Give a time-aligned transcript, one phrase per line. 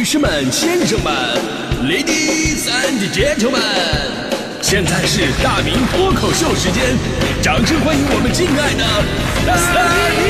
[0.00, 1.12] 女士们、先生们
[1.84, 3.60] ，Ladies and Gentlemen，
[4.62, 6.96] 现在是大明脱口秀时间，
[7.42, 8.82] 掌声欢迎我们敬爱的
[9.44, 9.52] 大
[10.16, 10.24] 明！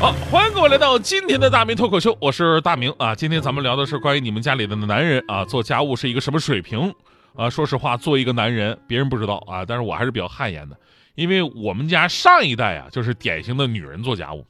[0.00, 3.14] 好，欢迎各位来到今天的大明脱口秀，我是大明啊。
[3.14, 6.94] 今天咱们聊的是关于你们家里的男人啊，做家务是一个什么水平
[7.34, 7.50] 啊？
[7.50, 10.76] 说实话，作为一个男人，别人不知道啊，但是我还是比较汗颜的，
[11.14, 14.46] 因为我们家上一代啊，就是典型的女人做家务。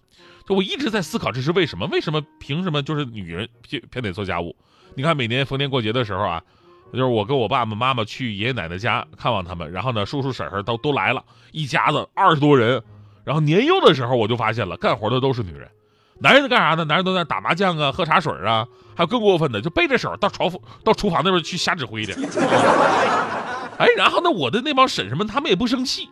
[0.47, 1.87] 就我一直在思考，这是为什么？
[1.87, 4.57] 为什么凭什么就是女人偏偏得做家务？
[4.95, 6.43] 你看，每年逢年过节的时候啊，
[6.93, 12.83] 就是我跟我爸爸妈妈去爷爷奶奶家看望他们，然后呢，叔叔婶婶都都来了，一家子二十多人。
[13.25, 15.71] 然后年幼的时候我就发现了，干活的都是女人，
[16.23, 16.85] 男人都干啥呢？
[16.85, 22.15] 男人都在打麻将啊、喝茶水啊，还有更过分的，就背着手到厨房到厨房那边去瞎指挥的。
[23.77, 26.09] 哎，然后呢，我的那帮婶婶们他们也不生气，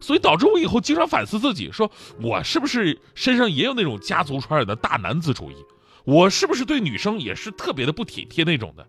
[0.00, 5.56] 所以导致我以后经常反思自己，说我是不是身上也有那种家族传染的大男子主义？
[6.04, 8.86] 我是不是对女生也是特别的不体贴那种的，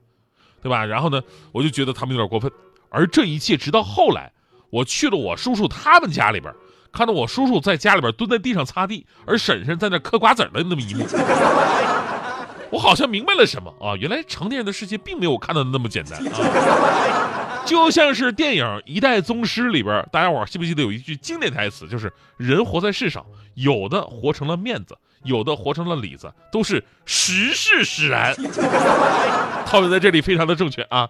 [0.62, 0.84] 对吧？
[0.84, 1.22] 然后呢，
[1.54, 2.52] 我就觉得他们有点过分。
[2.90, 4.34] 而这一切直到后来，
[4.70, 6.54] 我去了我叔叔他们家里边。
[6.92, 11.06] 看到我叔叔在家里边蹲在地上擦地，而婶婶在那嗑瓜子的那么一幕，
[12.72, 13.96] 我好像明白了什么啊！
[13.96, 17.64] 原来成年人的世界并没有我看到的那么简单啊！
[17.66, 28.36] 就像是电影《一代宗师》里边，大家伙记不记得有一句经典台词，就是“人活在世上，有的活成了面子，有的活成了里子，都是时势使然”。
[29.66, 31.10] 套用在这里非常的正确啊！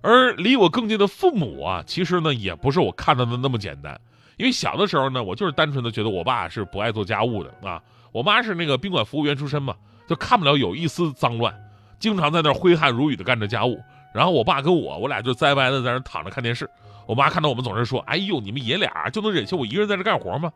[0.00, 4.00] 而离我更近的父母啊，其实呢也不是我看到的那么简单。
[4.36, 7.80] 因为小的时候呢，我就是单纯的觉得我爸是不爱做家务的啊，
[8.12, 9.74] 我妈是那个宾馆服务员出身嘛，
[10.08, 11.54] 就看不了有一丝脏乱，
[11.98, 13.80] 经常在那挥汗如雨的干着家务。
[14.12, 16.68] 然后我爸跟我，我俩就栽歪的在那躺着看电视。
[17.06, 20.50] 我妈看到我们总是说：“哎呦，你们爷俩就能忍心我一个人在这干活吗？”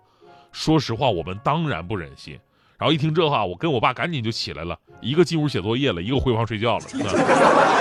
[0.53, 2.39] 说实话，我们当然不忍心。
[2.79, 6.85] 然后一听这话，我跟我爸赶紧就起来了，一个进屋写作业了，一个回房睡觉了。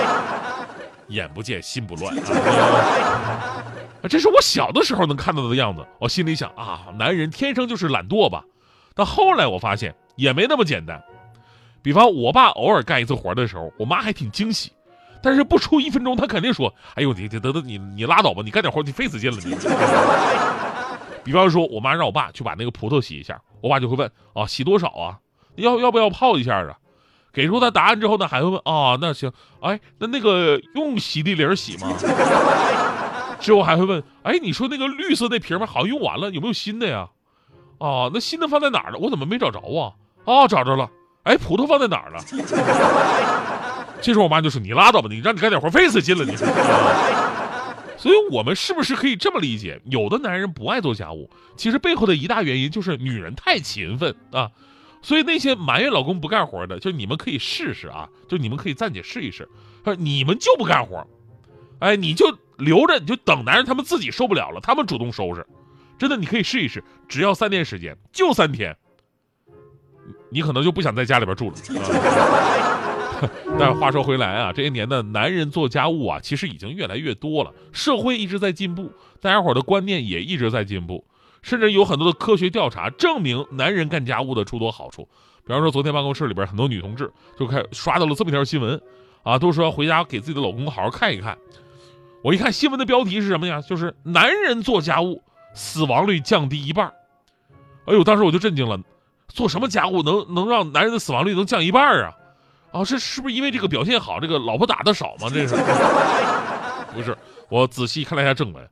[1.08, 3.64] 眼不见心不乱啊。
[4.08, 8.44] 这是我小的时候能看到的样子，我心里想啊，男人天生就是懒惰吧？
[8.94, 11.02] 但后来我发现也没那么简单。
[11.82, 14.72] 比方我爸偶尔干一次活的时候，我妈还挺惊喜，
[15.22, 19.54] 但是不出一分钟，他肯定说：“哎呦，你得得你你拉倒吧，你干点活你费死劲了你。
[21.24, 25.18] ”比方说，我妈让我爸去把那个葡萄洗一下，我爸就会问：“啊，洗多少啊？
[25.56, 26.76] 要要不要泡一下啊？”
[27.32, 31.92] 给出他答案之后呢，还会问：“啊，那行，哎，那那个用洗涤灵洗吗？”
[33.40, 37.08] 之后还会问，哎，你说那个绿色那瓶儿好像用完了，有没有新的呀？
[37.78, 38.98] 啊，那新的放在哪儿呢？
[38.98, 39.94] 我怎么没找着啊？
[40.24, 40.90] 啊，找着了。
[41.22, 42.20] 哎，葡萄放在哪儿了？
[44.00, 46.36] 这时候我妈就说：“你拉倒吧，你让你干点活费死劲了你。
[47.98, 49.80] ”所以，我们是不是可以这么理解？
[49.86, 54.50] 有的男人不爱做家务，其实背后的一大原因就是女人太勤奋啊。
[55.02, 59.48] 所以那些埋怨老公不干活的，就你们可以试试啊，就你们可以暂且试一试。
[59.84, 61.06] 说你们就不干活，
[61.78, 62.36] 哎，你就。
[62.58, 65.46] 留着你就等男人他们自己受不了了，他们主动收拾。
[65.98, 68.76] 真的，你可以试一试，只要三天时间，就三天，
[70.30, 71.56] 你可能就不想在家里边住了。
[73.58, 77.52] 但话说回来啊，这些年的男人做家务啊，其实已经越来越多了。
[77.72, 81.04] 社会一直在进步，大家伙的观念也一直在进步，
[81.42, 85.08] 甚至有很多的科学调查证明男人干家务的诸多好处。
[85.44, 88.80] 比方说，昨天办公室里边很多女同志就开刷到了这么一条新闻，
[89.24, 91.36] 啊，都说回家给自己的老公好好看一看。
[92.22, 93.60] 我一看新闻的标题是什么呀？
[93.60, 95.22] 就是男人做家务
[95.54, 96.92] 死亡率降低一半。
[97.86, 98.78] 哎呦，当时我就震惊了，
[99.28, 102.12] 做什么家务能能让男人的死亡率能降一半啊？
[102.72, 105.28] 啊，这是不是因为这个表现好，这个老婆打的少吗？
[105.32, 105.54] 这是？
[106.94, 107.16] 不是，
[107.48, 108.68] 我仔细看了一下正文。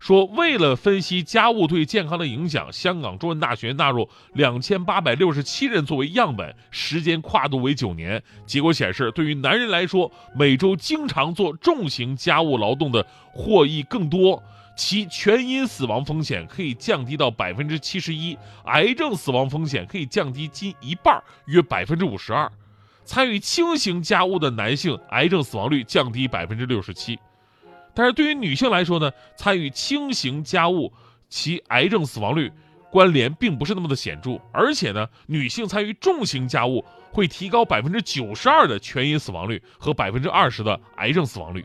[0.00, 8.20] 说，为了分析家务对健康的影响，香港中文大学纳入两千八百六十七人作为样本，时间跨度为九年。
[8.46, 14.42] 结果显示，对于男人来说，每周经常做重型家务劳动的获益更多，
[14.74, 22.50] 其全因死亡风险可以降低到百分之七十一，癌症死亡风险可以降低近一半，约百分之五十二。
[23.04, 27.18] 参与轻型家务的男性，癌症死亡率降低百分之六十七。
[28.00, 30.90] 但是对于女性来说呢，参与轻型家务，
[31.28, 32.50] 其癌症死亡率
[32.90, 36.82] 关联并不是那么的显著，而且呢，女性参与重型家务
[37.12, 41.62] 会提高百分之九十二的全因死亡率和百分之二十的癌症死亡率。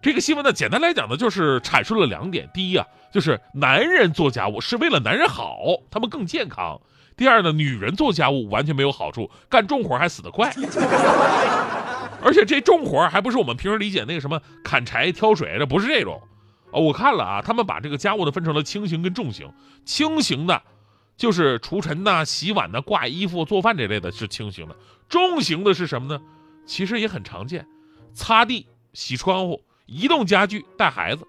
[0.00, 5.58] 这个新闻呢，简单来讲呢，就是阐述了两点：第一啊，就是男人做家务是为了男人好，
[5.90, 6.80] 他们更健康；
[7.16, 10.54] 第二呢，女人做家务完全没有好处，干重活还死得快。
[12.26, 16.20] 而且这重活还不是我们平时理解那个什么砍柴挑水，这不是这种，
[16.72, 19.48] 啊，我看了啊，他们把这个家务呢分成了轻型跟重型。
[19.84, 20.60] 轻型的，
[21.16, 24.74] 就是除尘呐、洗碗呐、挂衣服、做饭这类的，是轻型的。
[25.08, 26.20] 重型的是什么呢？
[26.66, 27.64] 其实也很常见，
[28.12, 31.24] 擦地、洗窗户、移动家具、带孩子，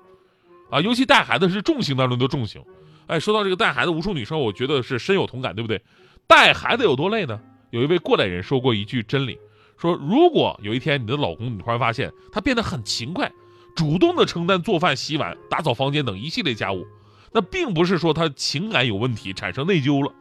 [0.72, 2.60] 啊，尤其带孩子是重型当中的重型。
[3.06, 5.80] 哎，说到这个带孩子，无数女生我觉得是深有同感，对不对？
[6.26, 7.40] 带孩子有多累呢？
[7.70, 9.38] 有一位过来人说过一句真理，
[9.78, 13.32] 说如果有一天你的老公你突然发现他变得很勤快。
[13.76, 16.84] 主动的承担做饭、洗碗、打扫房间等一系列家务，
[17.32, 20.12] 那并不是说他情感有问题产生内疚了，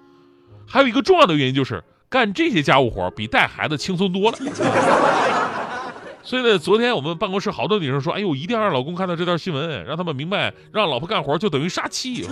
[0.66, 4.36] 还有一个重要的原因就是干这些家务活比带孩子轻松多了。
[6.22, 12.28] 所以呢，昨天我们办公室好多女生说：“哎呦，一定要让老公看到这条新闻，让他们明白，让老婆干活就等于杀妻。”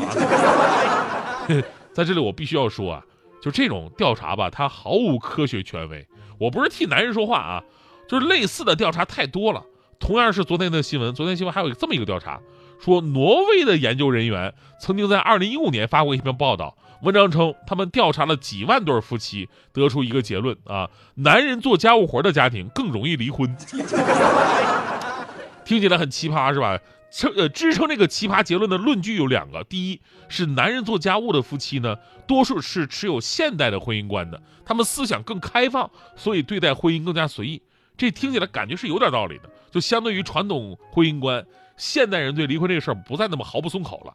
[1.94, 3.02] 在这里我必须要说啊，
[3.40, 6.06] 就这种调查吧，它毫无科学权威。
[6.44, 7.64] 我不是替男人说话啊，
[8.06, 9.64] 就是类似的调查太多了。
[9.98, 12.40] 同样是昨天的新闻，昨天新闻还有这么一个调查，
[12.78, 23.56] 说挪威的研究人员曾经在2015年发过一篇报道，文章称他们调查了几万对夫妻，得出一个结论啊，男人做家务活的家庭更容易离婚。
[25.64, 26.78] 听起来很奇葩是吧？
[27.14, 31.96] 撑呃支撑这个奇葩结论的论据有两个，第一是男人做家务的夫妻呢，
[32.26, 37.62] 多数是持有现代的婚姻观的，他们思想更开放，所以对待婚姻更加随意。
[37.96, 41.46] 这听起来感觉是有点道理的，就相对于传统婚姻观，
[41.76, 44.12] 现代人对离婚这个事儿不再那么毫不松口了。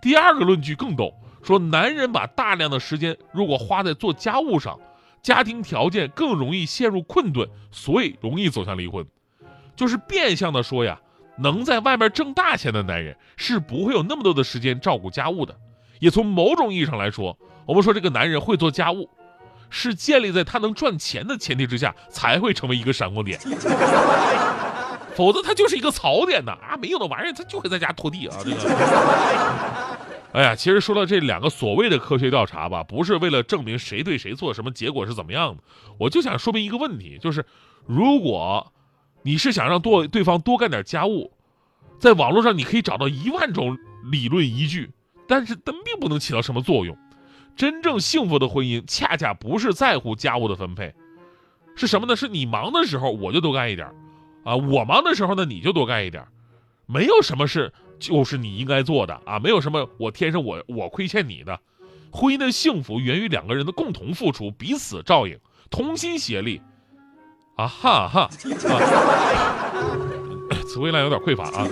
[0.00, 1.14] 第二个论据更逗，
[1.44, 4.80] 说男人把大量的时间如果花在做家务上，
[5.22, 9.06] 家庭条件更容易陷入困顿，所以容易走向离婚。
[9.76, 11.00] 就是变相的说呀，
[11.38, 15.56] 能在外面挣大钱的男人是不会有那么多的时间照顾家务的。
[16.00, 19.08] 也从某种意义上来说，我们说这个男人会做家务。
[19.74, 23.40] 是建立在他能赚钱的前提之下，才会成为一个闪光点，
[25.16, 26.52] 否则他就是一个槽点呐！
[26.60, 28.36] 啊，没用的玩意儿，他就会在家拖地啊！
[28.44, 28.56] 这个，
[30.34, 35.62] 哎呀，其实说到这两个所谓的科学调查吧，不是为了证明谁对谁错，什么结果是怎么样的，
[35.98, 37.42] 我就想说明一个问题，就是
[37.86, 38.70] 如果
[39.22, 41.32] 你是想让多对方多干点家务，
[41.98, 43.78] 在网络上你可以找到一万种
[44.10, 44.90] 理论依据，
[45.28, 46.96] 但是但并不能起到什么作用。
[47.54, 50.94] 真正幸福的婚姻，恰恰不是在乎家务的分配，
[51.76, 52.16] 是什么呢？
[52.16, 53.86] 是你忙的时候我就多干一点，
[54.42, 56.26] 啊，我忙的时候呢你就多干一点，
[56.86, 61.60] 没有什么是就是你应该做的啊，没有什么我天生我我亏欠你的。
[62.10, 65.38] 婚姻的幸福源于两个人的共同付出，彼此照应，
[65.70, 66.60] 同心协力。
[67.56, 68.30] 啊哈哈，啊
[70.66, 71.66] 词汇量有点匮乏啊。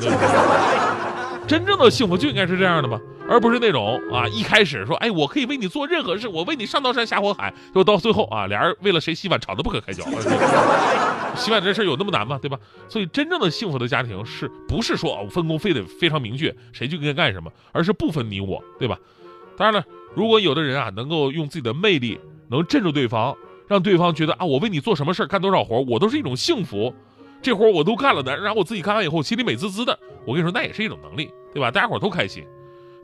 [1.47, 3.01] 真正的幸福就应该是这样的吗？
[3.29, 10.05] 而不是那种啊，一开始说，哎，我可以为你做任何事，我为你上刀山下火海，就到最后啊，俩人为了谁洗碗吵得不可开交。
[11.37, 12.39] 洗碗这事有那么难吗？
[12.43, 12.59] 对吧？
[12.89, 18.99] 所以真正的幸福的家庭是不是说分工非得非常明确，谁就应该干什么，而是不分你我，对吧？
[19.57, 19.85] 当然了，
[20.15, 23.37] 如果有的人啊，能够用自己的魅力能镇住对方，
[23.71, 26.93] 让对方觉得啊，我为你做什么事儿干多少活，我都是一种幸福，
[27.41, 29.97] 这活我都干了的，然后我自己干完以后心里美滋滋的，
[30.27, 31.71] 我跟你说那也是一种能力，对吧？
[31.71, 32.45] 大家伙都开心。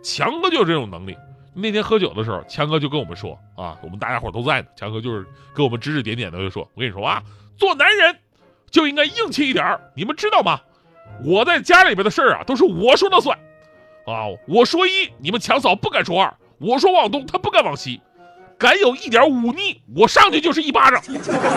[0.02, 1.16] 强哥就有这种能力。
[1.54, 4.66] 那天喝酒的时候，强哥就跟我们说啊，我们大家伙都在呢。
[4.76, 5.24] 强哥就是
[5.54, 7.22] 给我们指指点点的，就说：“我跟你说啊，
[7.56, 8.16] 做男人
[8.68, 10.60] 就应该硬气一点儿你们知道吗？
[11.24, 13.38] 我在家里边的事儿啊，都是我说了算
[14.04, 14.26] 啊。
[14.48, 18.00] 我说一，你们强嫂不敢说二；我说往东，他不敢往西。
[18.58, 21.02] 敢有一点忤逆，我上去就是一巴掌。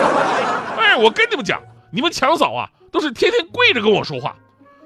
[0.78, 4.36] 哎，我跟你们讲，你们强嫂啊，都是天天跪着跟我说话，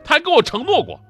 [0.04, 1.00] 她还跟我承诺过。”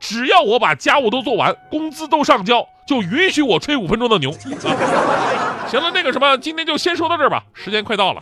[0.00, 4.30] 只要我把家务都做完，工资都上交，就允许我吹五分钟的牛。
[5.66, 8.20] 行了，那个什么，今天就先说到这儿吧，时间快到了。